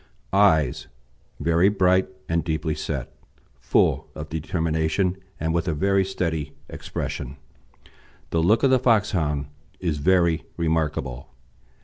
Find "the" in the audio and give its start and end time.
8.31-8.41, 8.71-8.79